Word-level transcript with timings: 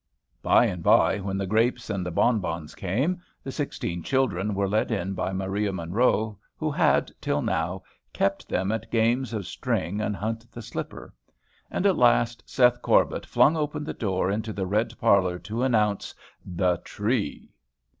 By 0.41 0.65
and 0.65 0.81
by, 0.81 1.19
when 1.19 1.37
the 1.37 1.45
grapes 1.45 1.87
and 1.91 2.03
the 2.03 2.09
bonbons 2.09 2.73
came, 2.73 3.21
the 3.43 3.51
sixteen 3.51 4.01
children 4.01 4.55
were 4.55 4.67
led 4.67 4.89
in 4.89 5.13
by 5.13 5.31
Maria 5.31 5.71
Munro, 5.71 6.39
who 6.57 6.71
had, 6.71 7.11
till 7.21 7.43
now, 7.43 7.83
kept 8.11 8.49
them 8.49 8.71
at 8.71 8.89
games 8.89 9.31
of 9.31 9.45
string 9.45 10.01
and 10.01 10.15
hunt 10.15 10.49
the 10.51 10.63
slipper. 10.63 11.13
And, 11.69 11.85
at 11.85 11.97
last, 11.99 12.41
Seth 12.47 12.81
Corbet 12.81 13.27
flung 13.27 13.55
open 13.55 13.83
the 13.83 13.93
door 13.93 14.31
into 14.31 14.51
the 14.51 14.65
red 14.65 14.97
parlor 14.97 15.37
to 15.37 15.61
announce 15.61 16.15
"The 16.43 16.77
Tree." 16.83 17.51